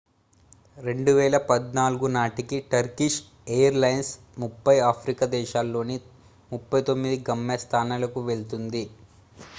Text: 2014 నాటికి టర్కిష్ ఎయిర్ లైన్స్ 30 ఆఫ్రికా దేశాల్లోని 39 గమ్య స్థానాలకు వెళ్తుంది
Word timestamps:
2014 0.83 1.83
నాటికి 2.15 2.57
టర్కిష్ 2.71 3.19
ఎయిర్ 3.49 3.77
లైన్స్ 3.77 4.11
30 4.39 4.75
ఆఫ్రికా 4.89 5.27
దేశాల్లోని 5.37 5.97
39 6.51 7.15
గమ్య 7.29 7.59
స్థానాలకు 7.65 8.21
వెళ్తుంది 8.29 8.83